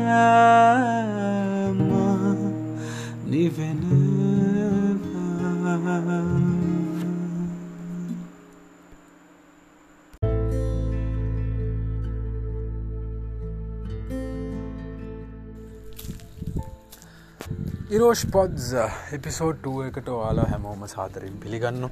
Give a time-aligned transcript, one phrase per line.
[17.96, 18.68] Irosh pods
[19.16, 21.84] episode එකට ඔයාලා හැමෝම සාදරින් පිළිගන්න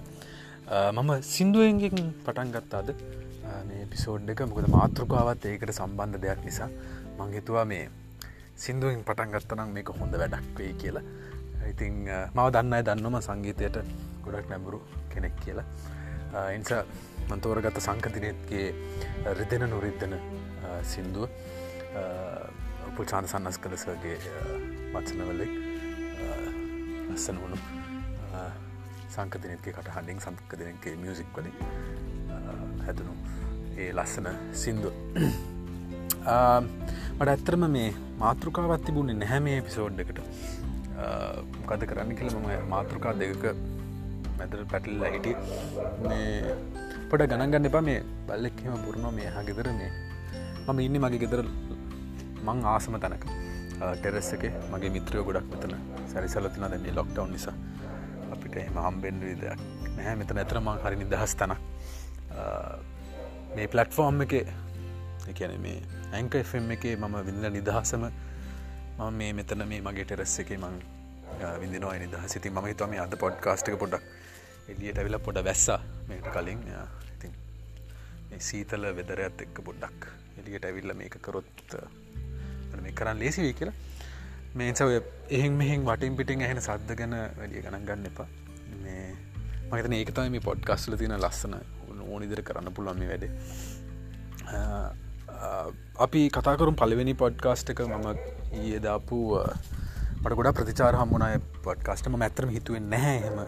[0.96, 2.90] මම සිින්දුවෙන්ගෙන් පටන් ගත්තාද?
[3.68, 6.70] මේ පිසෝඩ් එක මොකද මාතෘකාවත් ඒකට සම්බන්ධ දෙයක් නිසා
[7.20, 7.84] මංහිතුවා මේ
[8.64, 11.06] සිින්දුවෙන් පටන් ගත්තනම් මේක හොඳ වැඩක් වෙයි කියලා.
[11.70, 13.78] ඉතිං මව දන්නයි දන්නම සංගීතයට
[14.26, 14.82] ගොඩක් නැඹුරු
[15.14, 15.68] කෙනෙක් කියලා.
[16.58, 16.72] ඉන්ස
[17.30, 18.68] මන්තෝරගත සංකතිනෙත්ගේ
[19.40, 20.18] රිදෙන නොරිද්දන
[20.84, 21.30] සින්දුව
[22.96, 24.18] පුල්චාන සන්නස් කලසගේ
[24.94, 25.71] වත්සනවලෙක්
[27.12, 27.58] ලස්සන වුණු
[29.14, 31.56] සංකතිනක කට හඩිින් සංකදනගේ මියසික් වලින්
[32.86, 33.14] හැදනු
[33.82, 34.28] ඒ ලස්සන
[34.62, 34.92] සින්දු.
[37.20, 37.90] මට ඇත්තරම මේ
[38.24, 40.20] මාතෘකාවත් තිබුණේ නැහැ මේ පිසෝඩ් එකට.
[41.70, 43.46] ගත කරන්න කියල මම මාතෘකා දෙක
[44.40, 45.36] මැදර පැටල්ල හිටිය.
[47.10, 47.84] පොට ගණන්ගන්න එපා.
[47.90, 49.92] මේ බල්ලෙක්හෙම පුරුණෝ මේ හගෙදර මේ
[50.68, 51.42] මම ඉන්න මගේ ගෙදර
[52.48, 53.26] මං ආසම තැනක.
[53.82, 55.74] ටෙරෙස් එක මගේ මිත්‍රයෝ ගොඩක් මෙතන
[56.14, 57.56] සැරිසලතින දැ මේ ලොක්ටව් නිසා.
[58.34, 59.62] අපිට එම හම්බෙන්ඩ දෙයක්
[59.98, 60.16] නැහැ.
[60.22, 61.54] මෙත ඇතරම හරි නිදහස් තන
[63.56, 64.34] මේ පලට්ෆෝර්ම් එක
[65.32, 65.80] එකන මේ
[66.20, 70.78] ඇංක එම් එක මම විඳ නිදහසම මම මේ මෙතන මේ මගේ ටෙරස් එක මං
[71.62, 74.04] විදිනවා නිදහ සිති ම හිතම අද පොඩ්කාස්ටක පොඩක්
[74.72, 76.62] එලියට ඇවිල පොඩ වැස්සා මේට කලින්.
[77.16, 77.34] ඉතින්
[78.48, 80.08] සීතල වෙදරයත් එක්ක පොඩ්ඩක්
[80.40, 81.76] එලියට ඇවිල්ල මේක කරොත්
[82.86, 83.76] මේ කරන්න ලේසි වේ කියලා.
[84.60, 84.90] මේසව
[85.38, 88.28] එහෙන් මෙහෙන් වටින් පිටින් ඇහෙන සද්ද ගැන වැඩිය ගණන් ගන්න එපා.
[88.84, 89.06] මේ
[89.72, 91.54] මගතන ඒක තමයි මේ පොඩ්කස්ල තින ලස්සන
[92.14, 93.32] ඕනිදර කරන්න පුළුවන් මේ වැඩේ.
[96.06, 97.80] අපි කතාකරුම් පලවෙනි පොඩ්කාස්ට එක.
[97.88, 98.08] මම
[98.62, 99.18] ඊයදාපු
[100.22, 103.40] මට ගොඩ ප්‍රතිචාර හම්මුණය පොඩ්කාස්ටම ඇතරම හිතුවෙන් නැහැ එම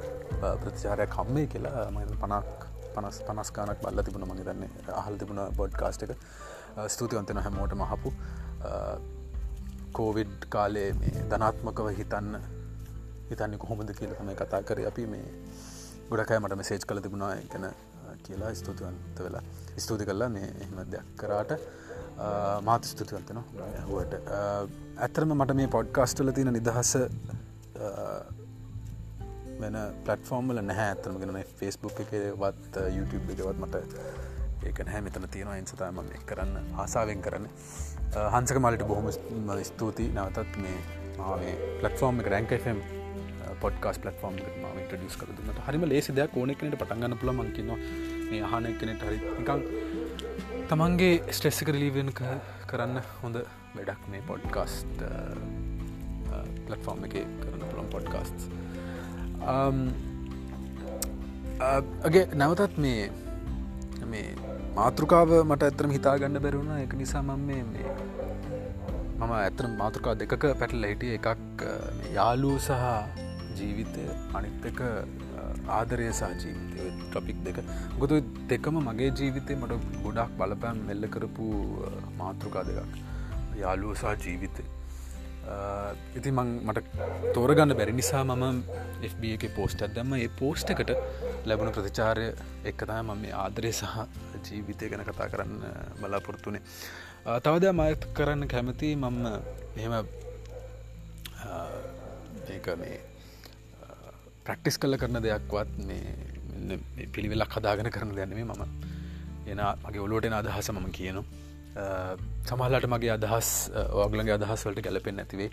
[0.61, 1.89] ප්‍රතිචාරය කම්මේ කියලා.
[1.91, 4.25] ම පනක් පනස් පනස්කානක් බල්ල තිබුණ.
[4.29, 6.15] මගේ දන්න අහල් තිබුණ බොඩ්කාස්ට එක.
[6.95, 8.09] ස්තුතිවන්තන හැමෝට මහපු
[9.99, 12.35] කෝවිඩ් කාලේ මේ ධනාත්මකව හිතන්න
[13.29, 14.79] හිතන්න කොහොමද කියල තමයි කතා කර.
[14.91, 15.27] අපි මේ
[16.09, 17.67] ගොඩකයි මට මෙසේජ් කළ තිබුණා ගැන
[18.25, 19.43] කියලා ස්තුතිවන්ත වෙලා.
[19.85, 21.51] ස්තුති කල්ලා මේ එහෙම දෙයක් කරාට.
[22.67, 23.39] මාත ස්තුතිවන්තන
[23.87, 24.13] හුවට
[25.05, 26.91] ඇත්තරම මට මේ පොඩ්කාස්ටල තියෙන නිදහස
[29.61, 33.75] වෙන පලටෆෝර්ම්ල නැහැ ඇතරම ගෙන ෆස්බුක් එකවත් YouTube එකවත් මට
[34.67, 35.01] ඒක නැහැ.
[35.07, 35.57] මෙතන තියෙනවා.
[35.63, 37.47] ඉන්සතාම මේ කරන්න ආසාාවෙන් කරන්න.
[38.15, 39.07] හන්සක මලට බොහොම
[39.69, 40.09] ස්තුතියි.
[40.17, 40.77] නවතත් මේ
[41.17, 42.79] මාවේ පලටෆෝර්ම් එක රැන්කම්
[43.63, 45.59] පොඩ්කාස් පලටෆෝර්ම් ම ටඩියස් කර දුන්නට.
[45.67, 47.71] හරිම ලේසි දෙයක් ඕනෙකනට පටන්ගන්න පුළ මකින්න
[48.29, 49.61] මේ අහන කෙනෙට හරි නිකං
[50.69, 52.09] තමන්ගේ ස්ට්‍රෙස්සක ලිවෙන
[52.69, 53.37] කරන්න හොඳ
[53.75, 54.97] වැඩක් මේ පොඩ්කාස්ට
[56.67, 58.39] පලටෆෝර්ම් එක කරන්න පුළන් පොඩ්කාස්ට
[62.07, 63.01] අගේ නැවතත් මේ
[64.11, 64.27] මේ
[64.77, 67.63] මාතෘකාව මට ඇතරම හිතාගන්න බැරුණ එක නිසා මම මේ
[69.19, 71.13] මම ඇතර මාතෘකා දෙකක පැටල හිටිය.
[71.17, 71.61] එකක්
[72.17, 72.73] යාලූ සහ
[73.57, 74.05] ජීවිතය.
[74.37, 74.81] අනිත් එක
[75.77, 76.89] ආදරය සහ ජීවිතය.
[77.01, 77.59] ටොපික් දෙක.
[78.01, 78.21] ගොතු
[78.51, 81.49] දෙකම මගේ ජීවිතය මට ගොඩක් බලපෑම් මෙල්ල කරපු
[82.21, 82.93] මාතෘකා දෙකක්.
[83.61, 84.63] යාලුව සහ ජීවිතය
[86.17, 86.79] ඉති මං මට
[87.35, 88.59] තෝරගන්න බැරි නිසා මම
[89.11, 90.91] FB එක පෝස්ට ඇදම ඒ පෝස්ට එකට
[91.45, 92.27] ලැබුණ ප්‍රතිචාරය
[92.65, 93.95] එක්කතයි මම මේ ආදරය සහ
[94.45, 95.55] ජීවිතය ගැන කතා කරන්න
[96.01, 96.61] බලාපොරත්තුනේ
[97.45, 99.17] තවද මයත් කරන්න කැමති මම
[99.77, 99.93] එහෙම
[102.49, 102.97] ඒක මේ
[104.45, 108.63] ප්‍රක්ටිස් කල්ල කරන දෙයක්වත් මේ පිළිවෙලක් හදාගෙන කරන දැනීම මම.
[109.47, 111.42] එන මගේ ඔලෝටෙන අදහස මම කියනවා.
[111.75, 113.49] සමහලට මගේ අදහස්
[114.05, 115.51] ඔගලගේ අදහස් වලට ගැලපෙන් නැතිවේ.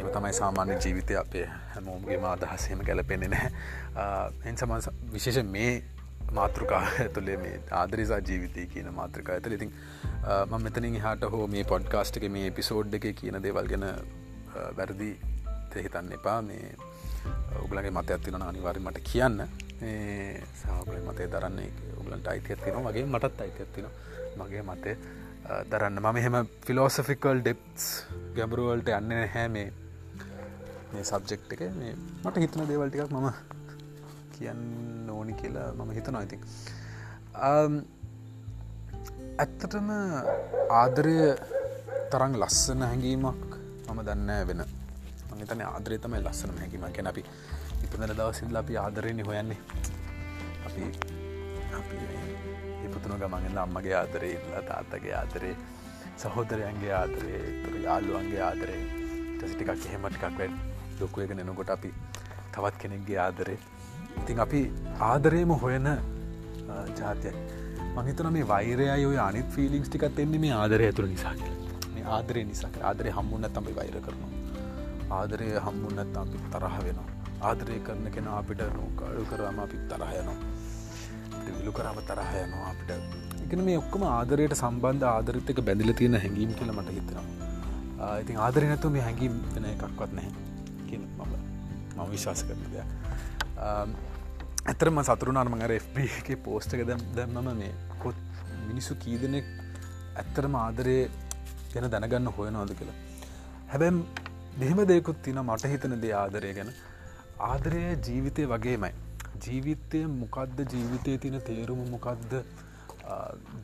[0.00, 3.50] එම තමයි සාමාන්‍ය ජීවිතය අපේ හැමෝම්ගේම අදහස්සේම ගැලපෙන්නේ නැහැ.
[4.50, 4.72] එන් සම
[5.12, 5.72] විශේෂ මේ
[6.38, 9.72] මාතෘකා ඇතුළේ මේ ආදරිසා ජීවිතය කියන මාතෘකා ඇතුළ ඉතින්
[10.50, 13.86] ම මෙතනින් හට හෝ මේ පොඩ්කාස්ට් එක මේ එපිසෝඩ් එක කියන දේවල් ගැන
[14.78, 15.10] වැරදි
[15.74, 16.40] තෙහිතන්න එපා.
[16.42, 16.66] මේ
[17.64, 19.38] උගලගේ මත ඇත්තින අනිවාරි මට කියන්න.
[20.60, 21.70] සහගල මතේ දරන්නේ
[22.00, 23.86] උගලන්ට අයිතියත්තින මගේ මටත් අයිතියත්තින
[24.38, 24.96] මගේ මතේ
[25.70, 25.98] දරන්න.
[26.02, 26.36] මම එහෙම
[26.66, 27.88] ෆිලෝසෆිකල් ඩෙප්ස්
[28.36, 29.68] ගැඹරුවල්ට යන්න හැ මේ
[30.92, 31.62] මේ සබ්ජෙක්් එක.
[31.80, 31.92] මේ
[32.24, 33.28] මට හිතන දේවල්ටිකක් මම
[34.36, 36.40] කියන්න ඕනි කියලා මම හිතනවා ඉතින්.
[39.42, 39.90] ඇත්තටම
[40.80, 41.18] ආදරය
[42.12, 43.58] තරං ලස්සන හැඟීමක්
[43.90, 44.64] මම දන්න වෙන.
[45.38, 47.22] මතන ආදරය තමයි ලස්සන හැකිම ගැන අපි
[47.84, 49.60] ඉපනර දවසිල්ල අපි ආදරයනි හොයන්නේ.
[50.66, 50.82] අපි
[51.80, 51.96] අපි
[52.86, 55.54] ඉපතුන ගමන්ගල අම්මගේ ආදරේ ඉල්ලා තාත්තගේ ආදරේ
[56.22, 58.82] සහෝදරයන්ගේ ආදරේ තුර යාල්ලුවන්ගේ ආදරේ.
[59.38, 60.50] ටසිටිකක් එහෙමටිකක් වැ
[61.00, 61.90] ලොකුවගෙන එනකොට අපි
[62.54, 63.58] තවත් කෙනෙක්ගේ ආදරේ.
[64.20, 64.60] ඉතින් අපි
[65.10, 65.88] ආදරයම හොයන
[66.98, 67.34] ජාතියයි
[67.96, 71.34] මහිතන මේ වෛරය ඔය අනිත් ෆිලික්ස් ටිකත් එන්නේ මේ ආදරය ඇතුළ නිසා
[71.94, 74.32] මේ ආදරය නිසා ආදරය හම්මුන්න තමයි වෛර කරනවා.
[75.18, 77.10] ආදරය හම්මුන්නත් අපි තරහ වෙනවා.
[77.48, 80.36] ආදරය කරන කෙන අපිට නොකාඩු කරම අපි තරහයනවා
[81.58, 82.90] විලු කරම තරහයනවා අපිට.
[83.44, 87.26] එකන මේ ඔක්කම ආදරයට සම්බන්ධ ආදරිතක බැඳිල තියෙන හැඟීම් කියල මට හිතනවා.
[88.22, 90.32] ඉතින් ආදරය නැතු මේ හැඟීම් වෙන එකක්වත් නැහැ
[90.88, 91.34] කිය මම
[91.96, 92.88] මම විශවාස කරන දෙයක්.
[94.70, 97.72] ඇතරම සතුරුනාර්ම අර FB එක පෝස්ටක දැම්මම මේ
[98.04, 98.18] කොත්
[98.68, 99.46] මිනිස්සු කීදනෙක්
[100.22, 100.98] ඇත්තරම ආදරය
[101.72, 102.98] ගැන දැනගන්න හොයනවාද කියලා.
[103.72, 103.96] හැබැම්
[104.60, 106.70] දෙහෙම දෙකුත් තින මට හිතන දේ ආදරය ගැන.
[107.50, 108.92] ආදරය ජීවිතය වගේමයි.
[109.42, 112.32] ජීවිතය මොකක්ද ජීවිතය තින තේරුම මොකක්ද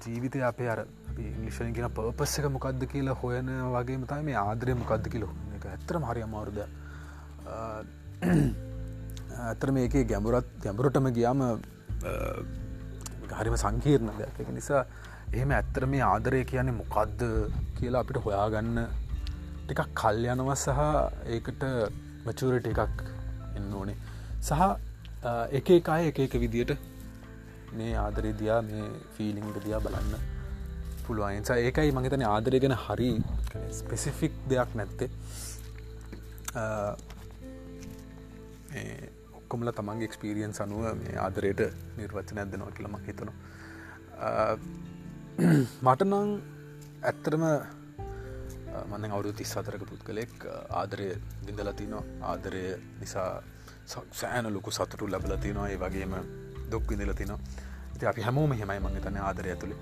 [0.04, 0.80] ජීවිතය අපේ අර
[1.18, 6.00] ඉංගලිෂලින් කියෙන පර්පස් එක මොකක්ද කියලා හොයන වගේ මතයි මේ ආදරය මොකක්ද කියලො එක ඇත්තර
[6.08, 6.58] හරි අමාරුද
[9.50, 11.40] ඇතර මේක ගැඹුරත් ගැඹුරටම ගියාම
[13.38, 14.36] හරිම සංකීර්ණ දෙයක්.
[14.42, 14.82] එක නිසා
[15.32, 17.20] එහෙම ඇත්තර මේ ආදරය කියන්නේ මොකක්ද
[17.78, 18.78] කියලා අපිට හොයාගන්න
[19.64, 20.80] ටිකක් කල් යනව සහ
[21.34, 21.62] ඒකට
[22.26, 23.04] මචූරට එකක්
[23.56, 23.98] එන්න ඕනේ.
[24.42, 24.62] සහ
[25.20, 26.72] එක එකයි එක එක විදියට
[27.78, 28.84] මේ ආදරය දයා මේ
[29.16, 30.14] ෆීලිංට දයා බලන්න
[31.06, 33.10] පුළුවන්සා ඒකයි මහිතන ආදරය ගැන හරි
[33.78, 35.10] ස්පෙසිෆික් දෙයක් නැත්තේ.
[39.38, 41.60] ඔක්කොමල තමන්ගේ එක්ස්පිරියන් අනුව මේ ආදරයට
[41.98, 43.36] නිර්වචන ඇදනවා කියලම හිතනවා.
[45.84, 46.32] මටනං
[47.10, 47.44] ඇත්තරම
[48.90, 50.34] මන්න අවුරු තිස් අතරක පුත් කළෙක්
[50.80, 51.12] ආදරය
[51.46, 52.64] දිඳලතිනවා ආදරය
[53.00, 53.30] නිසා
[54.20, 56.14] සෑන ලොකු සතුටු ලැබලතිනවා ඒ වගේම
[56.72, 57.40] දුක් විඳලතිනවා
[57.94, 59.76] ඉති අපි හැමෝම හෙමයි මංග තන ආදරය ඇතුළි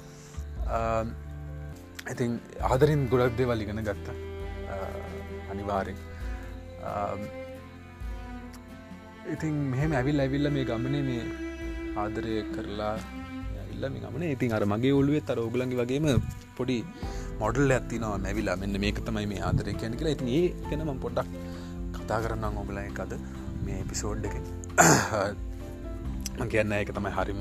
[2.12, 2.30] ඉතින්
[2.70, 4.08] ආදරින් ගොඩක් දේවල් ඉගෙන ගත්ත.
[5.52, 5.98] අනිවාරෙන්
[9.34, 11.24] ඉතින් මෙහෙම ඇවිල් ඇවිල්ල මේ ගමනේ මේ
[12.02, 12.94] ආදරය කරලා
[13.72, 14.24] ඉල්ල මේ ගමන.
[14.36, 16.06] ඉතින් අර මගේ ඔල්ුවේ තර ඔගලන්ගේ වගේම
[16.58, 16.78] පොඩි
[17.42, 20.16] මොඩල් ඇතිනවා මැවිලා මෙන්න මේක තමයි මේ ආදරය කියන කියලා.
[20.16, 21.28] ඉතින් ඒ කෙනම පොඩ්ඩක්
[21.96, 23.12] කතා කරන්න ඔබල එකද
[23.68, 24.36] මේ පිසෝඩ් එක.
[26.52, 27.40] කියන්න එක තමයි හරිම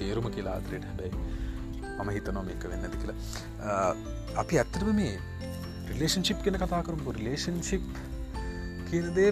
[0.00, 1.12] තේරුම කියලා ආදරයට හැබැයි
[1.94, 3.18] මම හිතනො මේක වෙන්න ඇති කියලා.
[4.42, 5.14] අපි ඇත්තටම මේ
[5.90, 7.84] රිලේෂන්ශිප් කෙන කතා කරපු රිලේෂන්ශිප්
[8.88, 9.30] කියනදේ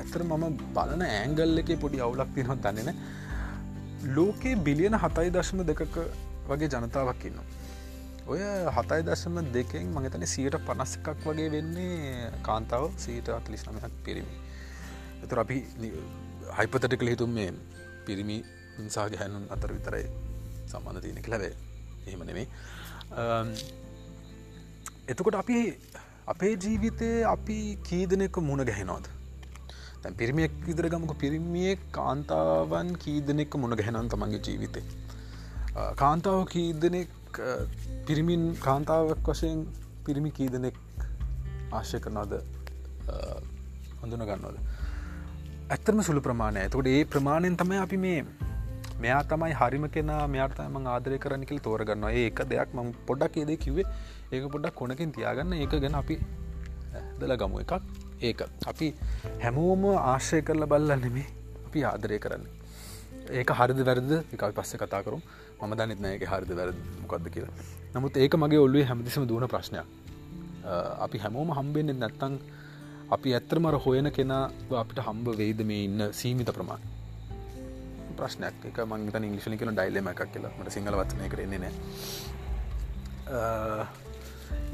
[0.00, 0.44] ඇතර මම
[0.76, 2.98] බලන ඇංගල් එක පොඩි අවුලක් තිනොත් දන්නන
[4.16, 5.96] ලෝකයේ බිලියන හතයි දශම දෙකක
[6.50, 7.40] වගේ ජනතාවක් ඉන්න
[8.32, 8.40] ඔය
[8.76, 14.34] හතයි දශම දෙකෙන් මගතන සියට පනස් එකක් වගේ වෙන්නේ කාන්තාව සීට අතලිස් නමහත් පිරිමි.
[15.24, 15.56] එතුර අපි
[16.58, 17.50] හයිපතටිකල හිතුම් මේ
[18.06, 18.36] පිරිමි
[18.82, 20.04] ඉන්සාගේ හැනුන් අතර විතරයි
[20.72, 21.54] සම්බන්ධ තියෙනෙ ලැබේ
[22.08, 22.46] එහෙම නෙමේ
[25.12, 25.58] එතකොට අපි
[26.34, 27.58] අපේ ජීවිතය අපි
[27.88, 29.06] කීදනෙක මුණ ගැහෙනවාද?
[30.02, 31.12] තැන් පිරිමියෙක් විදර ගමක.
[31.22, 34.82] පිරිමිය කාන්තාවන් කීදනෙක් මුණ ගැහෙනන් තමන්ගේ ජීවිතය
[36.02, 37.17] කාන්තාව කීදනෙක්
[38.06, 39.60] පිරිමින් කාන්තාවක් වශයෙන්
[40.06, 40.76] පිරිමි කීදනෙක්
[41.72, 42.34] ආශ්‍ය කරනවාද?
[44.02, 44.58] හොඳුන ගන්නවද?
[45.70, 48.20] ඇත්තරම සුළු ප්‍රමාණය ඇතකට ඒ ප්‍රමාණයෙන් තමයි අපි මේ
[49.04, 52.12] මෙයා තමයි හරිම කෙන මෙයාටම ආදරය කරනිකල් තෝරගන්නවා.
[52.22, 53.86] ඒක දෙයක් ම පොඩක් ඒදේ කිවේ
[54.32, 55.52] ඒක පොඩක් කොනකින් තියාගන්න.
[55.62, 56.16] ඒක ගැන අපි
[57.20, 57.72] දල ගමු එකක්.
[58.28, 58.40] ඒක.
[58.70, 58.86] අපි
[59.44, 61.28] හැමෝම ආශ්‍රය කරල බල්ල නෙමේ
[61.66, 62.46] අපි ආදරය කරන්න.
[63.40, 65.20] ඒක හරිද වැරද එකයි පස්ස කතා කරු
[65.66, 67.54] ම දනිත්න එක හරිද වැරද මොකක්ද කියලා.
[67.94, 69.86] නමුත් ඒක මගේ ඔල්ලුවේ හැමතිසම දුවන ප්‍රශ්නයක්.
[71.04, 72.34] අපි හැමෝම හම්බෙන්න්න නැත්තං
[73.16, 74.44] අපි ඇත්තරමර හොයන කෙනා
[74.82, 76.82] අපිට හම්බ වෙයිද මේ ඉන්න සීමිත ප්‍රමාණ
[78.18, 78.56] ප්‍රශ්නයක්.
[78.70, 80.52] එක මංගත ඉංගලිෂලි කන ඩයිලම එකක් කියලා.
[80.58, 81.72] මට සිංහල වත්නය කරන්නේ නෑ.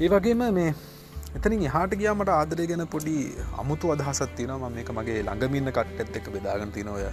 [0.03, 0.75] ඒ වගේම මේ
[1.37, 3.15] එතනින් එහාට ගියාමට ආදරය ගැන පොඩි
[3.61, 7.03] අමුතු අදහසත් තින ම මේක මගේ ළඟමින්න කට්ටත් එක් බෙදාගන තිනොය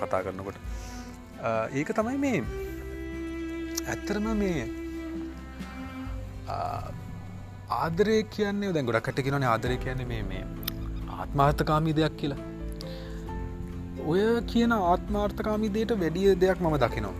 [0.00, 0.58] කතා කරනකොට.
[1.78, 2.40] ඒක තමයි මේ.
[3.92, 4.62] ඇත්තරම මේ
[7.80, 10.44] ආදරය කියන්නේ දැන් ගොඩක් කට කියනන ආදරය කියන්නේ මේ මේ
[11.18, 12.40] ආත්මාර්ථකාමී දෙයක් කියලා.
[14.10, 17.14] ඔය කියන ආත්මාර්ථකාමී දේට වැඩිය දෙයක් මම දකිනවා.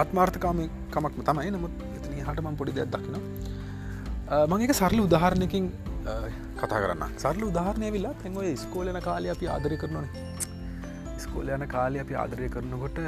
[0.00, 1.50] ආත්මාර්ථකාමී කමක්ම තමයි.
[1.56, 3.24] නමුත් එතන හටමන් පොඩි දෙයක් දකිනවා.
[4.50, 5.64] මංක සරල උදාහරණයකින්
[6.60, 10.06] කතා කරන්න සරල උදාහරණය විලා තැන්ව ස්කෝලන කාලය අපි ආදරය කරනන
[11.18, 12.98] ස්කෝල යන කාලය අපි ආදරය කරනකොට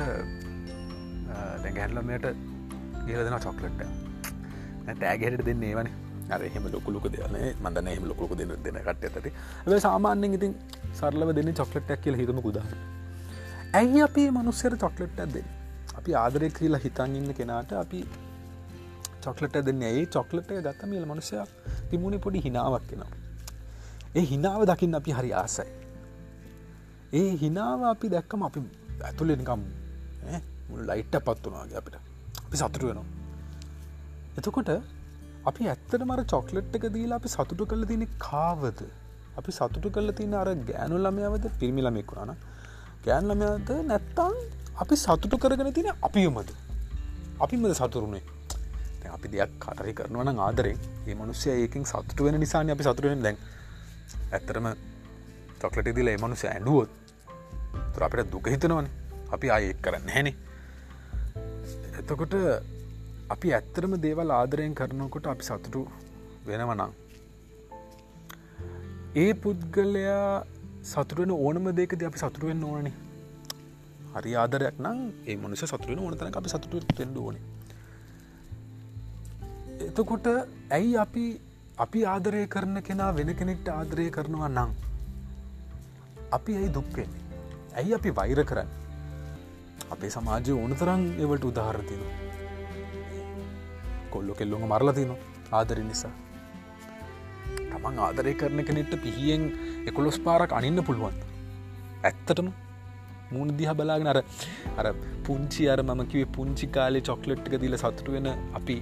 [1.63, 2.29] දැඟැල්ලමයට
[3.07, 3.83] ගිල දෙෙන චොක්ලට්ට
[5.01, 5.95] තෑගැට දෙන්නේ වනේ
[6.31, 9.29] අර එහෙම ලොකුලුක දෙන මඳන එහම ලොකුක දෙන දෙන කට ඇතට
[9.69, 10.55] ඇ සාමාන්‍යෙන් ඉතින්
[10.95, 12.67] සරලව දෙන්න චොක්ලට්ක් කියල හිතම කුදා
[13.75, 15.37] ඇයි අපි මනුස්සර චොක්ලට් ඇද
[15.99, 18.03] අපි ආදරය කියලා හිතන් ඉන්න කෙනාට අපි
[19.21, 19.83] චොක්ලට දෙන්න.
[19.83, 21.37] ඒ චොක්ලට ගත්ත මේල මනුසය
[21.91, 23.11] තිමුණේ පොඩි හිනාවක් කෙනවා
[24.15, 25.69] ඒ හිනාව දකින්න අපි හරි ආසයි.
[27.13, 28.61] ඒ හිනාව අපි දැක්කම අපි
[29.09, 29.63] ඇතුලෙනිකම්
[30.89, 31.97] ලයිට්ට පත් වනාගේ අපිට.
[32.47, 33.07] අපි සතුරු වෙනවා.
[34.39, 34.71] එතකොට
[35.47, 38.81] අපි ඇත්තට මර චොක්ලට් එක දීලා අපි සතුටු කල තින කාවද?
[39.39, 42.37] අපි සතුටු කල තින අර ගෑනු ළමයවද පිරිමි ළමෙක් වුණන
[43.07, 44.37] ගෑන් ළමයද නැත්තං
[44.83, 46.51] අපි සතුටු කරගෙන තින අපියමද
[47.41, 48.25] අපිමද සතුරුණේ
[49.09, 50.79] අපි දෙයක් කටරි කරනවන ආදරෙන්.
[51.07, 53.37] ඒ මනුස්්‍යය ඒකින් සතුට වෙන නිසාන අපි සතුරුවෙන් දැන්
[54.33, 54.67] ඇත්තරම
[55.61, 56.91] චොක්ලට දිල ඒ මනුසය ඇඩුවොත්
[57.93, 58.87] තුර අපිට දුක හිතනවන.
[59.35, 60.37] අපි ආයෙක් කරන්න හැනේ
[62.01, 62.35] එතකොට
[63.29, 65.81] අපි ඇත්තරම දේවල් ආදරයෙන් කරනකොට අපි සතුටු
[66.47, 66.93] වෙනවනං.
[69.17, 70.23] ඒ පුද්ගලයා
[70.85, 72.95] සතුරුවෙන ඕනම දෙකද අපි සතුරුවෙන් ඕනනේ.
[74.15, 77.37] හරි ආදරයක් නම් ඒ මනුස සතුරුවෙන ඕනතන අපි සතුට තෙන්ඩ ඕන.
[79.89, 80.27] එතකොට
[80.71, 81.25] ඇයි අපි
[81.79, 84.71] අපි ආදරය කරන කෙනා වෙන කෙනෙක්ට ආදරය කරනවා නං
[86.37, 87.23] අපි ඇයි දුක්වෙන්නේ
[87.79, 88.71] ඇයි අපි වෛර කරන්න?
[89.95, 92.15] අපේ සමාජය ඕන තරන් එවට උදාහරතිනවා
[94.13, 95.13] කොල්ලො කෙල්ලොම මරලා තින
[95.59, 96.13] ආදර නිසා.
[97.71, 99.45] තමන් ආදරය කරන කෙනෙට පිහියෙන්
[99.91, 101.17] එකොළොස් පාරක් අනින්න පුළුවන්
[102.09, 102.49] ඇත්තටම?
[103.33, 104.21] මුණ දිහ බලාගෙන අර
[104.81, 104.87] අර
[105.27, 108.29] පුංචි අර මම කිවේ පුංචි කාලේ චොක්ලෙට්ක දිල සතුට වෙන
[108.61, 108.79] අපි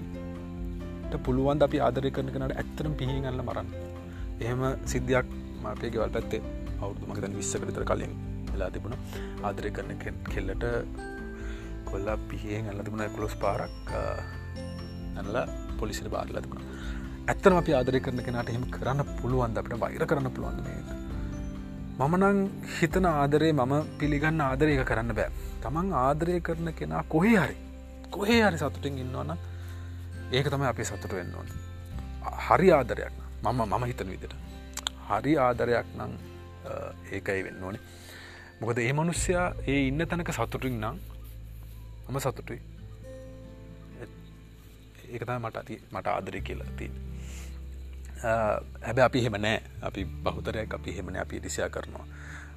[1.26, 3.68] පුළුවන් අපි ආදරය කරන කනට ඇත්තරම් පිහි ගන්න මරන්න?
[4.44, 4.62] එහෙම
[4.92, 5.26] සිද්ධයක්
[5.64, 6.16] මාපේ ගෙවල්
[6.76, 8.12] පැත්තේ අවුදු මකතන් විස්සකටතර කලින්
[8.52, 8.95] වෙලා තිබුණ.
[9.42, 9.90] ආදරය කරන
[10.33, 10.64] කෙල්ලට
[11.85, 13.90] කොල්ලා පිහියෙන් ඇල්ල තිබුණ කොළොස් පාරක්
[15.14, 15.37] නැල්ල
[15.78, 16.64] පොලිසිට බාරලා තිබුණ.
[17.28, 19.59] ඇත්තන අපි ආදරය කරන කෙනට එහෙම කරන්න පුළුවන්ද?
[19.59, 20.80] අපට වෛර කරන්න පුළුවන් මේ
[21.99, 22.38] මමනං
[22.78, 25.30] හිතන ආදරේ මම පිළිගන්න ආදරයක කරන්න බෑ.
[25.62, 27.56] තමන් ආදරය කරන කෙනා කොහේ හරි
[28.16, 29.37] කොහේ හරි සතුටින් ඉන්නවන
[30.33, 31.49] ඒක තම අපි සතුට වෙන්න ඕන.
[32.47, 33.14] හරි ආදරයක්
[33.45, 34.35] මම මම හිතන විදිට
[35.09, 36.12] හරි ආදරයක් නං
[37.12, 37.82] ඒකයි වෙන්න ඕනේ.
[38.61, 40.96] මොකද ඒ මනුස්්‍යයා ඒ ඉන්න තැනක සතුටින් නම්
[42.11, 42.61] මම සතුටුයි.
[45.12, 46.90] ඒකතම මට ඇති මට ආදරය කියලා ති
[48.87, 49.58] හැබැ අපි හෙම නෑ.
[49.88, 52.06] අපි බහුතරයක් අපි හෙමන අපි ඉරිසියා කරනවා.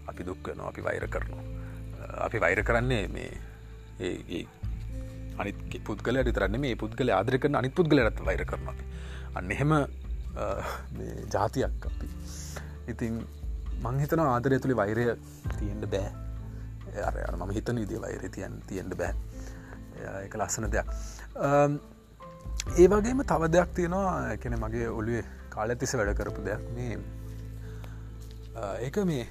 [0.10, 1.44] අපි දුක්කනවා අපි වෛර කරනවා.
[2.28, 3.32] අපි වෛර කරන්නේ මේ
[4.08, 4.46] ඒ
[5.42, 5.51] අනි
[5.88, 8.75] පුද්ගල තරන්න මේ පුද්ගල ආදර කරන අනි පුද්ගල ඇත වෛර කරනවා
[9.38, 9.74] අන්න එහෙම
[11.34, 12.08] ජාතියක් අපි.
[12.92, 13.13] ඉතින්
[13.86, 15.06] මංහිතන ආදරය තුළි වෛරය
[15.60, 16.10] තියෙන්ට බෑ.
[17.08, 19.14] අර මම හිතන විදි වෛර තියන් තියෙන්ට බෑ.
[20.26, 20.88] එක ලස්සන දෙයක්.
[22.82, 24.14] ඒ වගේම තව දෙයක් තියෙනවා.
[24.36, 26.62] එකන මගේ ඔළුවේ කාල තිස වැඩ කරපු දෙයක්.
[26.76, 26.94] මේ
[28.86, 29.26] ඒක මේ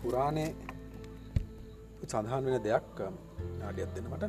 [0.00, 0.46] කුරාණය
[2.10, 3.00] සඳහන් වෙන දෙයක්
[3.60, 4.24] නාඩියත් දෙනමට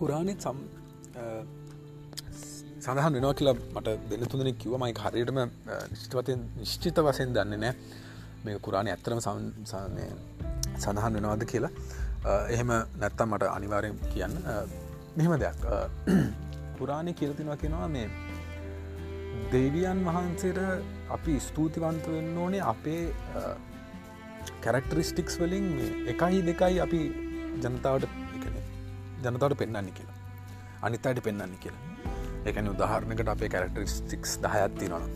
[0.00, 0.58] කුරාණෙත් සම්
[2.86, 5.38] සඳහන් වෙනවා කියලා මට දෙන්න තුඳන කිව මයි හරියටම
[5.92, 7.74] නිශ්ිතවතයෙන් නිශ්චිත වසයෙන් දන්නේ නෑ
[8.44, 11.72] මේ කුරාණය ඇත්තරම සඳහන් වෙනවාද කියලා.
[12.54, 12.70] එහෙම
[13.02, 14.36] නැත්තම් මට අනිවාරයෙන් කියන්න.
[15.16, 15.58] මෙහෙම දෙයක්.
[16.78, 18.06] පුරාණය කියලතිනවා කෙනවා මේ
[19.54, 20.60] දෙවියන් වහන්සේට
[21.16, 23.02] අපි ස්තුතිවන්ත වෙන්න ඕනේ අපේ
[24.64, 25.68] කැරක්ටරිස්ටික්ස් වලින්
[26.14, 27.02] එකයි දෙකයි අපි
[27.66, 28.08] ජනතාවට
[29.24, 30.18] ජනතාවට පෙන්න්නන්නේ කියලා.
[30.86, 31.95] අනිත් අයට පෙන්න්න කියලා.
[32.46, 35.06] එකන උදාහරණකට අපේ කැරක්ටරිස්ටික්ස් දහයත්ති නොන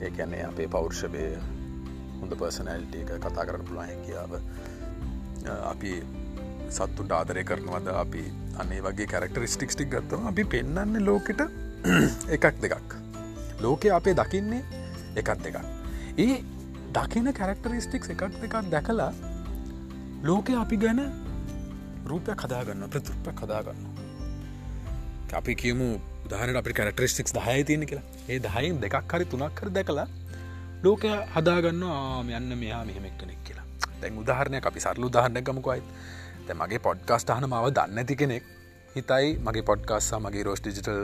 [0.00, 1.24] ඒකැන්නේ අපේ පෞර්ෂභය
[2.20, 4.32] හොඳ පර්සනැල්ට එක කතා කරන්න පුළුවන් හැකියාව
[5.64, 5.92] අපි
[6.70, 7.90] සත්තුට ආදරය කරනවද?
[7.94, 8.24] අපි
[8.56, 11.44] අන්නේ වගේ කැරක්ටරිස්ටික්ස් ටික් ගත්තම අපි පෙන්න්නන්නේ ලෝකෙට
[12.36, 12.96] එකක් දෙකක්.
[13.60, 14.62] ලෝකෙ අපේ දකින්නේ
[15.16, 15.60] එකත් දෙකක්.
[16.18, 16.40] ඒ
[16.94, 19.12] දකින කැරක්ටරිස්ටික්ස් එකක් දෙකක් දැකලා
[20.22, 21.06] ලෝකෙ අපි ගැන
[22.06, 23.89] රූපයක් කදාගන්න ප්‍රතුප්ප කදාගන්න
[25.38, 25.88] අපි කියමු
[26.26, 28.06] උදාහනට අපි කරටරිස්ටික්ස් දහය තියෙන කියලා.
[28.32, 30.06] ඒ දහයින් දෙකක් හරි තුනක් කර දැකලා
[30.84, 33.66] ලෝක හදාගන්න ආම යන්න මෙයා මෙහෙමෙක් කෙනෙක් කියලා.
[34.02, 35.82] දැන් උදාහරණය අපි සරලු දාහරණ ගමකුයි
[36.46, 38.44] තැ මගේ පොඩ්කාස්ට හන මාව දන්නඇති කෙනෙක්.
[38.96, 41.02] හිතයි මගේ පොඩ්කාස්සා මගේ Rose digital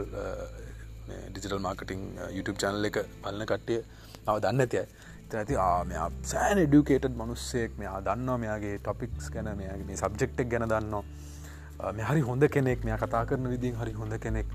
[1.33, 2.01] digital marketing
[2.37, 3.81] YouTube channel එක බලන්න කට්ටිය
[4.27, 4.85] මව දන්න ඇතියි
[5.41, 5.55] ඇති
[5.91, 7.71] මෙයා සෑන ඩියුකේටඩ් මනුස්සෙක්.
[7.83, 11.05] මෙයා දන්නවා මෙයාගේ ටොපික්ස් ගැන මෙයාගේ මේ සබ්ජෙක්්ක් ගැන දන්නවා.
[11.97, 14.47] මෙ හරි හොඳ කෙනෙක් මෙයා කතා කරන විදිින් හරි හොඳ කෙනෙක්.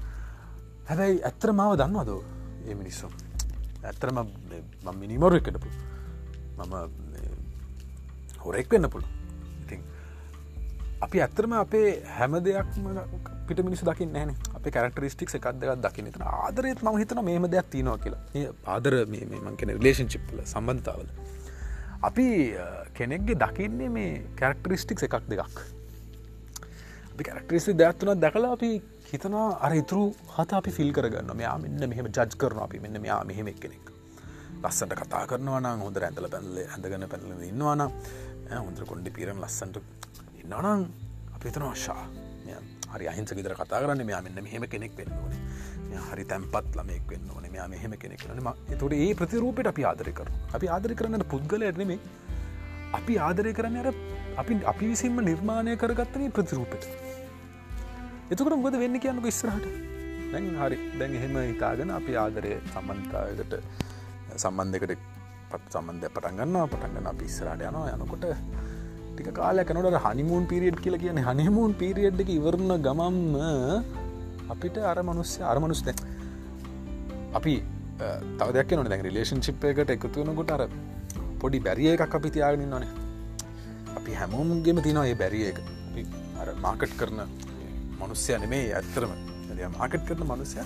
[0.89, 2.11] හැබැයි ඇත්තර මාව දන්නවද
[2.69, 3.07] ඒ මිනිස්සු?
[3.83, 4.17] ඇත්තරම
[4.99, 5.69] මිනිමොරු එකටපු
[6.57, 6.73] මම
[8.43, 9.07] හොරෙක් වෙන්න පුළු
[9.63, 9.81] ඉතින්
[11.01, 11.87] අපි ඇත්තරම අපේ
[12.17, 12.85] හැම දෙයක්ම
[13.47, 16.11] පිට මිනිස් දකින්න න අප කරක්ටරිස්ටික් එකක් දෙක් දකින්න.
[16.13, 18.53] තන ආදරයත් ම හිතන මේම දෙයක් තියනවා කියලා.
[18.75, 21.09] ආදර මං කෙන ලේෂන්චිප්ල සම්බන්ධතාවල.
[22.09, 22.25] අපි
[22.97, 25.57] කෙනෙක්ගේ දකින්නේ මේ කැරක්ටරිස්ටික් එකක් දෙකක්.
[25.59, 25.80] අපි
[27.19, 28.71] කැරක්ටරිස්ි දැත්තුන දැකලා අපි
[29.11, 30.03] හිතනවා අර ඉතුරු
[30.35, 33.87] හත අපි ෆිල් කරගන්න මෙයා මෙන්න මෙහම ජජ් කරන අපි මෙන්න මෙයා මෙහෙමක් කෙනෙක්
[34.63, 37.87] ලස්සට කතා කරනවන හොඳ ඇඳල පැල්ල ඇඳගන පැල්ල ඉන්නවාන
[38.57, 39.77] හොඳ කොන්ඩි පිරම් ලස්සන්ට
[40.43, 40.85] ඉන්නනම්
[41.35, 42.03] අපි තන ශා
[42.93, 44.03] හරි අහිංස විතර කතා කරන්න.
[44.09, 45.41] මෙයා මෙන්න මෙහෙම කෙනෙක් වෙන්න ඕනේ.
[46.09, 47.45] හරි තැන්පත් ළමෙක් වෙන්න ඕන.
[47.53, 48.49] මෙයා මෙහෙම කෙනෙක් න
[48.81, 50.27] තුට ඒ ප්‍රතිරූපයට අපි ආදරය කර
[50.57, 51.99] අපි ආදරය කරන්න පුද්ගල ඇනෙමේ
[52.99, 53.93] අපි ආදරය කරන්න අර
[54.41, 56.83] අපි අපි විසින්ම නිර්මාණය කරගත්තන ප්‍රතිරූපට.
[58.31, 59.65] එතකට ගොද වෙන්න කියන්නක ඉස්රහට
[60.33, 60.77] දැන් හරි.
[60.99, 63.55] දැන් එහෙම හිතාගෙන අපි ආදරය සම්බන්ධයකට
[64.43, 64.93] සම්බන්ධකට
[65.51, 67.95] පත් සම්බන්ධය පටන්ගන්නවා පටන්ගන්න අපි ඉස්සරට යනවා.
[67.95, 68.25] යනකොට
[69.11, 73.35] ටික කාලයකනොට හනිමූන් පිරිියඩ් කියල කියන හනිමූන් පිරිියඩ් එක ඉවරණ ගමම්ම
[74.53, 75.87] අපිට අර මනුස්්‍ය අරමනුස්ත
[77.39, 77.53] අපි
[78.39, 80.63] තවදයක් නො දැන් රිලේෂන් චිප් එකට එකතු වනකොට අර
[81.41, 82.91] පොඩි බැරිය එකක් අපි තියාගෙන නොනේ
[83.97, 85.59] අපි හැමෝම්ගෙම තිනවා ඒ බැරිය එක.
[86.41, 87.21] අර මාකට් කරන
[87.99, 89.11] මනුස්්‍යය නෙමේ ඇත්තරම
[89.69, 90.57] මාකට් කරන මනුසය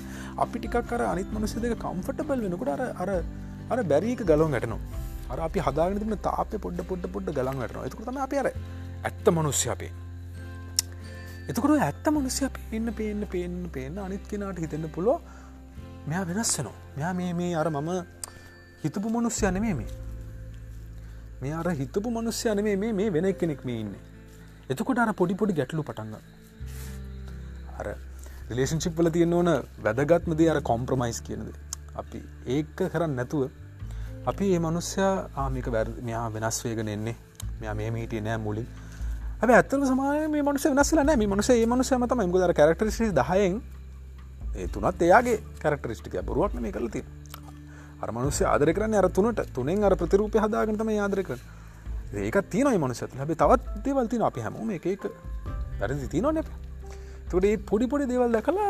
[0.44, 3.10] අපි ටිකක් කර අනිත් මනුස්්‍ය දෙක කම්ෆටබල් වෙනකොට අර අර
[3.72, 4.80] අර බැරික ගලොන් ඇටනවා
[5.32, 8.48] අර අපි හදාගෙන තින තාපය පොඩ්ඩ පොඩ්ඩ පොඩ්ඩ ගලන් වැටන එතුකතම අප අර
[9.08, 9.92] ඇත්ත මනුස්්‍ය අපේ.
[11.50, 15.20] එතකට ඇත්ත මනුස්්‍ය අප ඉන්න පේන්න පේන්න පේන්න අනිත් කෙනට හිතෙන්න්න පුළුව
[16.10, 17.92] මෙයා වෙනස්සනවා මෙයා මේ මේ අර මම
[18.84, 20.05] හිතපු මනුස්්‍ය නෙමේ මේ.
[21.46, 23.94] මේ අර හිතපු මනුස්්‍ය නෙමේ මේ මේ වෙන කෙනෙක් මේ ඉන්න.
[24.70, 26.16] එතකොට අර පොඩි පොඩි ගැටලු පටන්ග
[27.80, 27.88] අර
[28.50, 29.52] රිලේෂන්ශිප්වල තියෙන ඕන
[29.84, 31.54] වැදගත්මද අර කොම්ප්‍රමයිස් කියනද
[31.96, 33.44] අපි ඒක කරන්න නැතුව
[34.26, 37.16] අපි ඒ මනුස්්‍යයා ආමික වැර් මෙයා වෙනස් වේගෙන එන්නේ.
[37.62, 38.68] මෙයා මේ මීටිය නෑ මුලින්.
[39.42, 41.18] ඇ ඇත්තම සමාය මේ මනුස වෙනස්සල නෑ.
[41.18, 43.62] මේ මනුසේ ඒ මනුසයම තම මුදර කරක්ටරිසි දහයෙන්
[44.56, 47.04] ඒ තුනත් එයාගේ කරක්ටරිස්ටික බරුවක් මේ කලති
[48.06, 49.42] අර මනුස්්‍ය ආදර කරන්න අර තුනට.
[49.52, 51.32] තුනෙන් අර ප්‍රතිරූපය හදාගතම ආදරක
[52.16, 55.10] ඒක තියනයි මනුසත හැබි තවත් දේවල් තින අපි හැමෝම එක
[55.80, 56.50] වැරදි තිනො නැප
[57.30, 58.70] තුට ඒ පොඩි පොඩි දේවල් දැකලා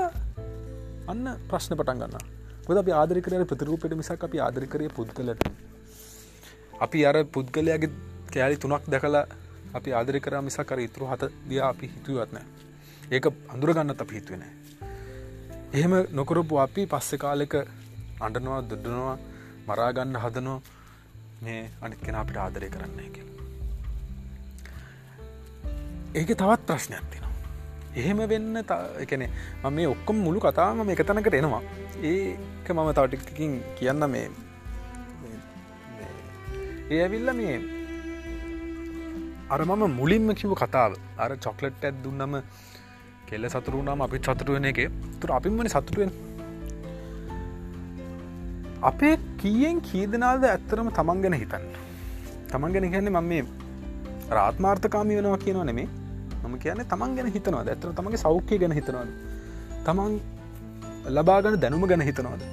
[1.07, 2.23] අන්න ප්‍රශ්න පටන් ගන්නා
[2.67, 5.47] ගොද අපි ආදරිකරය ප්‍රතිරූපයට මිසක් අපි ආදරිකරය පුද්ගලට
[6.79, 7.91] අපි අර පුද්ගලයාගේ
[8.33, 9.25] කෑලි තුනක් දැකලා
[9.73, 12.45] අපි ආදරි කර මිසකර ඉතුරු හත දිය අපි හිතුවත්නෑ
[13.11, 14.43] ඒක අඳුරගන්නත් අපි හිතුවෙන
[15.73, 17.55] එහෙම නොකරපු අපි පස්සෙ කාලෙක
[18.27, 19.17] අඩනවා දුඩනවා
[19.67, 20.57] මරාගන්න හදනෝ
[21.43, 23.15] මේ අනිත් කෙන අපිට ආදරය කරන්න එක
[26.15, 27.25] ඒක තවත් ප්‍රශ්නයක් තින
[27.95, 28.57] එහෙම වෙන්න
[29.03, 29.23] එකන
[29.63, 31.61] ම මේ ඔක්කොම මුළු කතාම මේ එකතනකට එනවා.
[32.03, 34.27] ඒක මම තවටිකින් කියන්න මේ
[36.91, 37.55] ඒ ඇවිල්ල මේ
[39.49, 42.35] අර මම මුලින්ම කිව කතාව අර චොක්ලට් ඇත් දුන්නම
[43.27, 44.79] කෙල්ල සතුරුනාම අපි චතුරුවන එක.
[45.21, 46.11] තුර අපිමනි සතුරුවෙන්
[48.89, 51.63] අපේ කියෙන් කීදනාද ඇත්තරම තමන් ගැන හිතන්න?
[52.51, 53.43] තමන් ගැන කියන්නේ මම මේ
[54.37, 55.87] රාත්මාර්ථකාමි වෙනවා කියනවා නෙමේ
[56.43, 59.09] මම කියන්නේ තමන් ගැන හිතනවා ඇතර තමගේ සෞඛ්‍ය ගැන හිතනවාද?
[59.87, 60.13] තමන්
[61.17, 62.45] ලබාගන දැනුම ගැන හිතනවාද?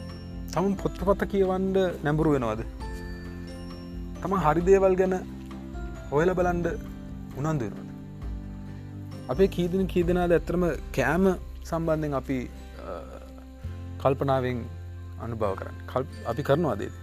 [0.54, 2.60] තමුන් පොත්පත කියවන්ඩ නැඹුරු වෙනවාද?
[4.22, 5.14] තම හරි දේවල් ගැන
[6.18, 6.66] ඔයල බලන්ඩ
[7.38, 7.88] උනන්ද වෙනවාද?
[9.32, 10.64] අපේ කීදන කීදනාද ඇත්තරම
[10.98, 11.26] කෑම
[11.70, 12.38] සම්බන්ධෙන් අපි
[14.04, 14.60] කල්පනාවෙන්
[15.24, 15.78] අනුභව කරන්න.
[15.90, 16.94] කල් අපි කරනවාදේද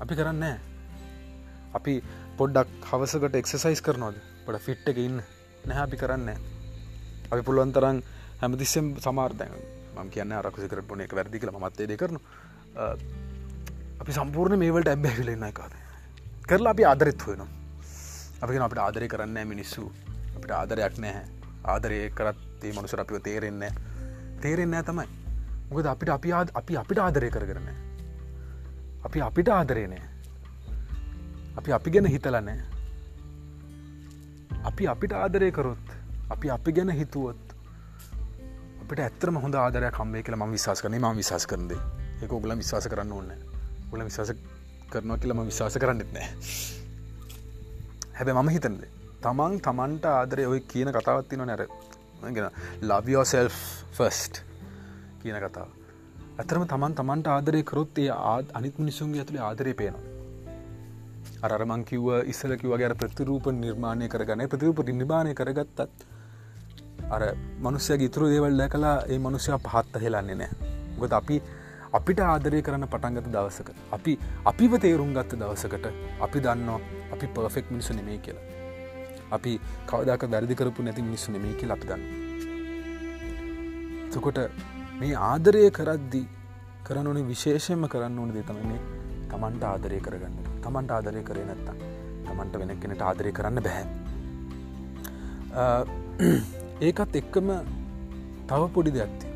[0.00, 0.56] අපි කරන්නේ
[1.74, 1.94] අපි
[2.38, 4.16] පොඩ්ඩක් හවසකට එක්සසයිස් කරනවාද?
[4.46, 5.22] පොඩ ෆිට් එක ඉන්න.
[5.66, 6.28] නැහැ අපි කරන්න
[7.30, 8.02] අපි පුළුවන්තරන්
[8.40, 12.20] හැමතිස්සම් සමාර්තය මම කියන්න අරකුසිකර පුුණ එක වැරදි කළ මත්තේ කරන
[14.00, 15.74] අපි සම්පූර්ණ මේවලට ඇබ්බැහිලෙන්න එකකාද
[16.48, 17.42] කරලා අපි ආදරෙත් වෙන
[18.42, 19.82] අපි අපට ආදරය කරන්න මිනිස්සු.
[20.36, 21.24] අපිට ආදරයක් නැහැ.
[21.64, 23.64] ආදරය කරත්තේ මනුසර අපිව තේරෙන්න
[24.40, 25.19] තේරෙන්නෑ තමයි.
[25.70, 27.68] මොකද අපිට අපි අපි අපිට ආදරය කර කරන
[29.04, 30.02] අපි අපිට ආදරේනෑ
[31.56, 32.58] අපි අපි ගැන හිතලනෑ
[34.64, 35.94] අපි අපිට ආදරය කරොත්
[36.30, 37.54] අපි අපි ගැන හිතුවොත්
[38.82, 41.76] අපිට ඇත්තරම හොඳ ආදරය කම්බේ කියලා ම විශවාස කරන ම විශවාස කරද
[42.22, 43.30] එක ඔගල විශවාස කරන්න ඕන්න
[43.90, 44.34] ගල විශවාස
[44.90, 46.28] කරනවා කියලම විශවාස කරන්නෙත් නෑ
[48.16, 48.84] හැබැ මම හිතන්ද
[49.22, 51.66] තමන් තමන්ට ආදරය ඔය කියන කතාවත්තින නැර
[52.30, 52.46] ගෙන
[52.84, 53.56] ලවියෝසෙල්
[53.92, 54.49] ෆස්ට්
[55.22, 55.68] කියන කතාව.
[56.38, 58.10] ඇතරම තමන් තමන්ට ආදරය කරොත් ඒ
[58.54, 60.04] අනිත් මිනිසුන්ගේ ඇතුළේ ආදරය පේනවා.
[61.48, 64.48] අරමං කිව්ව ඉස්සල කිවගේ ප්‍රතිරූප නිර්මාණය කරගන්න.
[64.48, 65.80] ප්‍රතිරූප නිර්මාණය කරගත්තත්
[67.10, 67.22] අර
[67.60, 70.50] මනුස්සය ඉතුරු දේවල් දැ කලා ඒ මනුෂ්‍යයා පහත්ත හෙලන්නේ නෑ
[70.98, 71.36] ගොත අපි
[71.92, 74.12] අපිට ආදරය කරන්න පටන්ගත දවසක අපි
[74.44, 75.86] අපිව තේරුම් ගත්ත දවසකට
[76.20, 76.80] අපි දන්නවා
[77.14, 78.46] අපි පර්ෆෙක්් මිනිසු නෙමේ කියලා.
[79.36, 79.52] අපි
[79.86, 82.02] කවදක වැරදි කරපු නැති මිනිස්සු නෙමේ කියලා අපි දන්න
[84.12, 84.38] තකොට
[85.00, 86.22] මේ ආදරය කරද්දි
[86.86, 88.80] කරන ඕනේ විශේෂයෙන්ම කරන්න ඕන දේ තමයි මේ
[89.30, 90.34] තමන්ට ආදරය කරගන්න.
[90.64, 91.76] තමන්ට ආදරය කරේ නැත්තම්
[92.26, 93.86] තමන්ට වෙන කෙනට ආදරය කරන්න බැහැ
[96.88, 97.48] ඒකත් එක්කම
[98.50, 99.26] තව පොඩි දෙයක්ති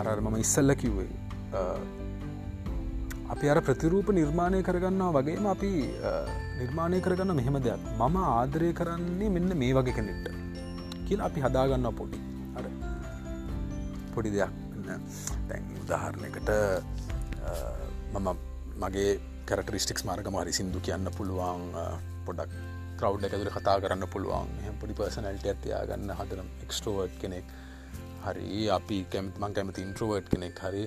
[0.00, 1.10] අර මම ඉස්සල්ල කිව්වේ
[3.34, 5.70] අපි අර ප්‍රතිරූප නිර්මාණය කරගන්නවා වගේම අපි
[6.60, 7.82] නිර්මාණය කරගන්න මෙහෙම දෙයක්.
[8.00, 10.26] මම ආදරය කරන්නේ මෙන්න මේ වගේ කෙනෙට්ට
[11.08, 12.18] කියල අපි හදාගන්න පොඩි.
[12.18, 12.27] අර
[14.14, 14.52] පොඩි දෙයක්
[15.48, 16.50] දැන් උදාහරණයකට
[18.14, 18.28] මම
[18.78, 19.12] මගේ
[19.46, 21.70] කරටරිස්ටික්ස් මාර්ග මහරි සිින්දු කියන්න පුළුවන්
[22.26, 22.52] පොඩක්
[22.98, 24.50] කව් එකතුර කතා කරන්න පුළුවන්.
[24.80, 27.52] පොඩි පර්සනල්ට ඇතියාගන්න හදරම් එක්ස්ටෝවර්ඩ් කෙනෙක්
[28.24, 30.82] හරි අපි කැමතිමන් කැමති ඉන්ට්‍රවර්ඩ් කෙනෙක් හරි.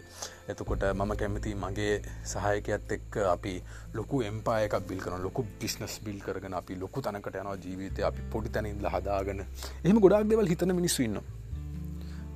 [0.48, 1.94] එතකොට මම කැමති මගේ
[2.26, 3.54] සහයකයත් එක්ක අපි
[3.94, 8.50] ලොකු එම්පායක බිල් කරන ලොකු බිස්නස් බිල් කරගෙන අපි ලොකු තනකට යනවා ජීවිතය අපි පොඩි
[8.50, 9.46] තැනින්ල හදාගන්න
[9.86, 11.22] එහම ගොඩක් දෙවල් හිතන මිනිස්සුන්න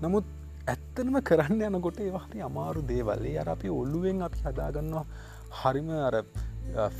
[0.02, 0.35] නමුත්
[0.74, 5.06] ඇත්තනම කරන්න යනකොට ඒවාහරි අමාරු දේවල්ලේ අර අපි ඔල්ලුවෙන් අපි හදාගන්නවා
[5.60, 6.16] හරිම අර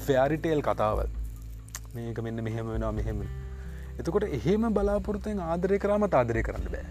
[0.06, 1.10] ෆෑරිටේල් කතාවල්.
[1.96, 3.22] මේක මෙන්න මෙහෙම වෙනවා මෙහෙම
[4.00, 6.86] එතකොට එහෙම බලාපොරතයෙන් ආදරය කරාම ආදරය කරන්න බෑ.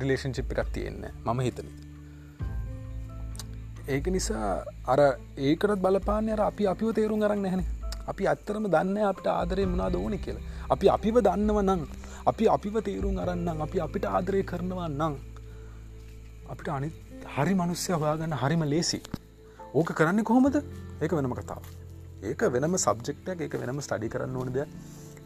[0.00, 1.70] රිලේෂන්චිප් එකක් තියෙන්න මම හිතන
[3.88, 4.50] ඒක නිසා
[4.92, 5.00] අර
[5.48, 7.64] ඒකටත් බලපානය අර අපි අපිව තේරුම් අරන්න නැහැන.
[8.10, 10.44] අපි අත්තරම දන්න අපිට ආදරය මනා දෝනි කියලා.
[10.74, 11.82] අපි අපිව දන්නව නං
[12.30, 15.14] අපි අපිව තේරුම් අරන්නම් අපි අපිට ආදරය කරනවා නං
[16.52, 16.88] අපිට අනි
[17.34, 18.98] හරි මනුස්්‍ය හොයාගන්න හරිම ලේසි
[19.78, 20.56] ඕක කරන්න කොහොමද?
[21.02, 21.64] ඒක වෙනම කතාව
[22.30, 24.70] ඒක වෙනම සබ්ෙක්ටක් එක වෙනම ස්ටඩි කරන්න ඕන දෙයක්.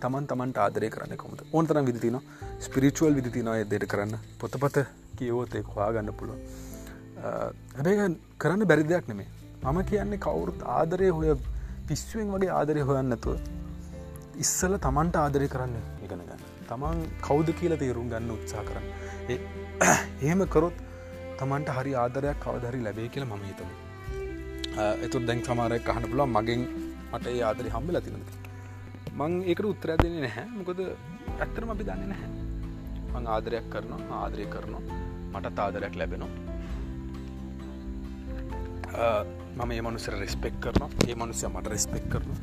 [0.02, 2.18] තමන් තමන්ට ආදරය කරන්න කොමට ඕන්තරම් විදිතින
[2.66, 4.14] ස්පිරිචුවල් විදිතිනවා එදයට කරන්න.
[4.40, 4.78] පොතපත
[5.18, 6.38] කියවෝතේ හොයාගන්න පුළුව
[7.76, 7.96] හැබේ
[8.42, 9.28] කරන්න බැරි දෙයක් නෙමේ
[9.64, 11.34] මම කියන්නේ කවුරුත් ආදරය හොය
[11.88, 13.36] පිස්සුවෙන් වගේ ආදරය හොයන්නතුව
[14.44, 16.42] ඉස්සල තමන්ට ආදරය කරන්න ඉගෙන ගන්න.
[16.70, 18.86] තමන් කෞුද කියලා තේරුම් ගන්න උත්සා කරන්න.
[20.22, 20.88] එහෙම කරොත්
[21.40, 23.70] තමන්ට හරි ආදරයක් කවදහරි ලැබේ කියලා මම හිතම.
[25.06, 26.62] එතුත් දැන් සමාරයක් අහන පුලා මගෙන්
[27.12, 28.30] මට ඒ ආදරි හම්බල තිනද
[29.18, 30.46] මං ඒකට උත්තරයක් දෙන්නේ නැහැ.
[30.58, 30.80] මොකද
[31.42, 32.30] ඇත්තරම අපි දන්නේ නැහැ.
[33.12, 34.82] මං ආදරයක් කරනවා ආදරය කරනවා
[35.34, 36.32] මට ආදරයක් ලැබෙනවා.
[39.58, 40.90] මම ඒ මනුසර රෙස්පෙක් කරනවා.
[41.08, 42.40] ඒ මනුසය මට රෙස්පෙක් කරනවා.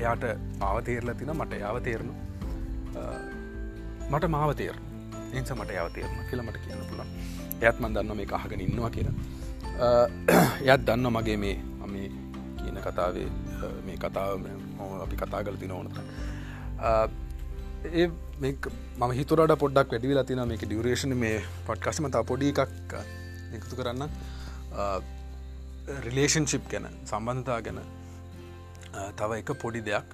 [0.00, 0.24] එයාට
[0.60, 2.14] මාව තේරල තින මට යාව තේරනු
[4.12, 4.76] මට මාව තේර
[5.32, 7.10] එනිස මට යාව තේරන කියලමට කියන්න පුළන්
[7.62, 9.16] එයත් මන් දන්න මේ අහගෙන ඉන්නවා කියලා.
[10.68, 11.94] යත් දන්න මගේ මේ අම
[12.58, 13.28] කියන කතාවේ
[13.86, 14.46] මේ කතාව
[15.04, 15.96] අපි කතා කල තින ඕනත
[17.92, 18.06] ඒ
[18.42, 22.94] මම හිතුරට පොඩ්ඩක් වැඩි ලතින මේක ඩියරේෂණ මේ පොඩ්කසම තා පොඩි එකක්
[23.56, 24.02] එකතු කරන්න.
[26.06, 27.80] රිලේෂන්ශිප් ගැන සම්බන්ධතා ගැන
[29.18, 30.06] තව එක පොඩි දෙයක්.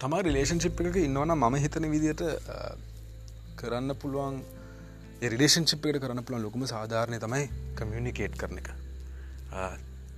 [0.00, 2.22] තමා රිලේෂන්ශිප් එක ඉන්නවන මම හිතන විදියට
[3.60, 4.40] කරන්න පුළුවන්
[5.28, 8.68] රිලේෂන්ශිප්කට කරන්න පුළන් ලොකුම සාධාරණය තමයි කමියනිකේට් කරන එක.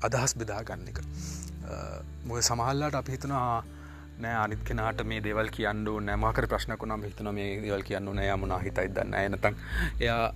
[0.01, 1.01] අදහස් බෙදා ගන්න එක.
[2.27, 3.65] මොක සමහල්ලාට අපි හිතනවා
[4.19, 8.37] නෑ අනිත් කෙනට මේ දෙවල් කියන්න නෑමකර ප්‍රශ්නකුණම් හිතන මේ දෙවල් කියන්න නෑ.
[8.37, 9.57] මුණනා හිතයි දන්න ඇනතන්
[10.01, 10.35] එයා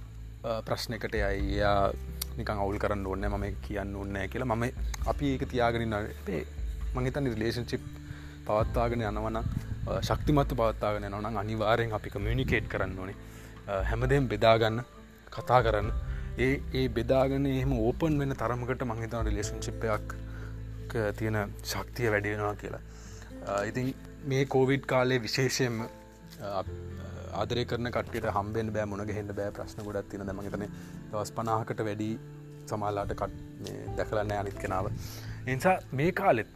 [0.65, 1.61] ප්‍රශ්නකට යයි.
[1.61, 1.93] එයා
[2.37, 4.65] නිකං අවුල් කරන්න ඕන්න මම කියන්න ඕන්නෑ කියලා මම
[5.07, 5.95] අපි ඒක තියාගෙනන්න
[6.97, 7.87] මහිතන් රිලේෂන්චිප්
[8.47, 9.41] පවත්තාගෙන යනවන
[10.03, 13.17] ශක්තිමත්ත පවත්තාගෙන නොනම් අනිවාරයෙන් අපි කමියනිකේට් කරන්න ඕනේ.
[13.67, 14.83] හැමදෙම් බෙදාගන්න
[15.33, 15.93] කතා කරන්න.
[16.39, 20.17] ඒ ඒ බෙදාගන්න එහෙම ඕපන් වෙන තරමකට මංහිතන රිලේෂන්චිප්පයක්
[21.15, 22.83] තියෙන ශක්තිය වැඩෙනවා කියලා.
[23.65, 25.81] ඉතින් මේ කෝවිඩ් කාලේ විශේෂයෙන්
[27.35, 30.67] ආදරය කරන කටට හම්බෙන් බෑ මුණ හෙන්න බෑ ප්‍රශ්න ගොඩත් තින මගතන
[31.11, 32.11] දවස් පනාහකට වැඩි
[32.67, 34.93] සමාලාට කට් දැකලන්න අනිත් කෙනාව.
[35.47, 36.55] එනිසා මේ කාලෙත්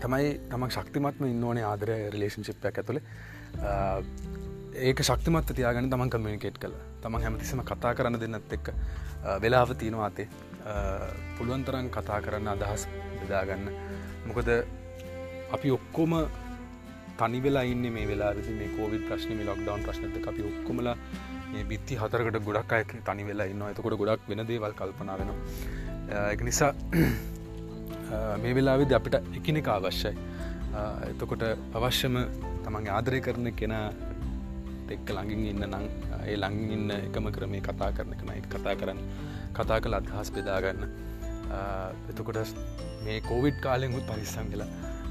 [0.00, 3.04] තමයි තම ශක්තිමත්ම ඉන්නවනේ ආදරය රිලේෂන්ශිප්යක් ඇතුළේ
[4.72, 6.74] ඒක ශක්තිමත් තියාගන්න තමන් කමියනිකේට් කළ.
[7.02, 8.72] තමන් හැමතිසම කතා කරන්න දෙන්නත් එක්ක
[9.42, 10.28] වෙලාව තියෙනවා අතේ.
[11.38, 12.86] පුළුවන්තරන් කතා කරන්න අදහස්
[13.20, 13.68] බෙදාගන්න.
[14.28, 14.48] මොකද
[15.56, 16.14] අපි ඔක්කොම
[17.20, 20.88] තනි වෙලා ඉන්න මේ වෙලා මේ කෝවිድ ප්‍රශ්නම ලොක්ඩවන් ප්‍රශ්නත අපි ඔක්කොමල
[21.52, 25.34] මේ බිත්ති හතරකට ගොඩක් අය තනි වෙලා ඉන්න එතකොට ගොඩක් වෙන දේවල් කල්පනා වෙන
[26.34, 26.72] එක නිසා
[28.42, 30.16] මේ වෙලාවිද අපිට එකනෙක අවශ්‍යයි.
[31.12, 31.44] එතකොට
[31.78, 32.16] අවශ්‍යම
[32.64, 33.76] තමන්ගේ ආදරය කරන කෙන
[34.94, 35.86] එක්ක ළඟින් ඉන්න නං
[36.20, 39.02] ඒ ළඟින් ඉන්න එකම ක්‍රමේ කතා කරන කනයි කතා කරන්න
[39.58, 40.88] කතා කළ අදහස් බෙදාගන්න
[42.10, 42.40] එතකොට
[43.04, 44.70] මේ කෝවිඩ් කාලෙකුත් පරිස්සම් වෙලා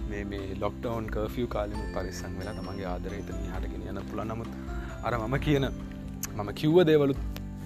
[0.10, 4.52] මේ මේ ලොක්ටවන් කර්ෆිය් කාලෙම පරිස්සම් වෙලා තමන්ගේ ආදරයට හටගෙන යන පුළ නමුත්
[5.04, 7.22] අර මම කියන මම කිව්ව දේවලුත්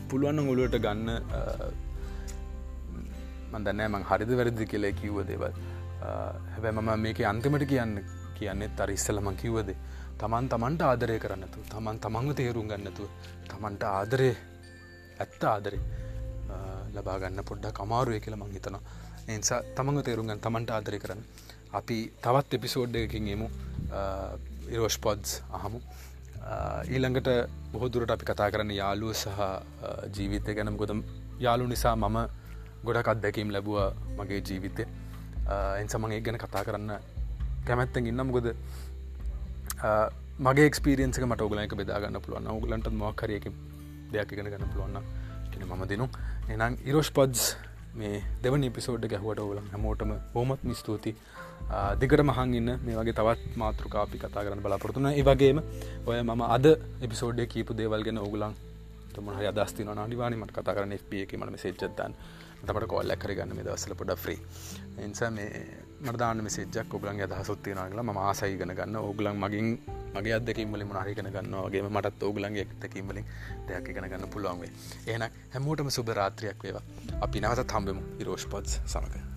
[0.10, 1.10] පුළුවන්න ඔලුවට ගන්න
[3.54, 5.54] මන්දන්නෑ මං හරිද වැරදි කියලේ කිව්ව දේවල්.
[6.54, 7.94] හැබැ මම මේක අන්තිමට කියන්න
[8.38, 9.78] කියන්නේ තර ඉස්සලම කිව්වදේ
[10.20, 13.10] තමන් තමන්ට ආදරය කරන්නතු තමන් තමන්ව තේරුම් ගන්නතුව
[13.50, 14.30] තමන්ට ආදරය
[15.20, 15.82] ඇත්ත ආදරේ
[16.96, 18.82] ලබාගන්න පොඩ්ඩක් අමාරුවය කියල මං හිතනවා.
[19.28, 21.22] එනිසා තමන්ව තේරුම්ගන් තමන්ට ආදරය කරන්න.
[21.74, 23.48] අපි තවත් එපිසෝඩ් එකකින් එමු.
[24.72, 25.80] ඉරෝෂ් පොඩ්ස් අහමු.
[26.94, 27.30] ඊළඟට
[27.74, 29.40] බොහොදුරට අපි කතා කරන්න යාලුව සහ
[30.16, 31.02] ජීවිතය ගැනම් ගොදම්
[31.40, 32.18] යාලු නිසා මම
[32.86, 33.78] ගොඩක් අත්දැකීම් ලැබුව
[34.18, 34.84] මගේ ජීවිතය
[35.82, 36.92] එන්සමගේ ගැන කතා කරන්න
[37.68, 38.32] කැමැත්තෙන් ඉන්නම්.
[38.32, 38.48] ගොද
[40.40, 42.48] මගේ ක්ස්පිරියන්ක මට ඔගලක බෙදාගන්න පුළුවන්.
[42.50, 43.46] ඔගලන්ට මක්කරයක
[44.12, 45.04] දෙයක් ඉගෙන ගන්න පුළුවන්න
[45.52, 46.08] කියෙන ම දෙනු.
[46.50, 47.56] එනම් ඉරෝෂ් පොඩ්ස්
[47.96, 51.16] මේ දෙවන පිසෝඩ් ගැහුවට ඔගල හැමෝටම බොහමත් මිස්තුති
[51.96, 52.70] දිකට මහන් ඉන්න.
[52.80, 55.60] මේ වගේ තවත් මාතෘකාපි කතා කරන්න බලාපොරතුන ඒවගේම
[56.06, 56.66] ඔය මම අද
[57.02, 58.56] එපිසෝඩ්ඩ කීපු දේවල්ගෙන ඔගුලන්
[59.14, 62.14] තුමහ අදස්තින අනිවානීමට කතා කරන FP එක මට මෙසේච්චත්තන්
[62.62, 64.40] තමට කොල්ල කරගන්න මේ දවසල පොඩ ්‍රී
[65.00, 68.98] එනිසා මේ මර්දාන මෙසේජක් ඔගලන් අදහසොත්තියනගල ම ආසයිගෙන ගන්න.
[68.98, 69.80] ඕගලන් මගින්
[70.14, 73.26] මගේ අදකින්වලින් මනාරිකන ගන්න වගේ මටත් ඕගලන්ගේ එක්තකින්වලින්
[73.68, 74.72] දෙයක් ඉගෙන ගන්න පුළුවන්ගේ
[75.08, 76.84] ඒන හැමෝටම සුභ රාත්‍රයක් වේවා.
[77.22, 79.36] අපි නවත තම්බෙමු ඉරෝෂ් පොත්ස් සමඟ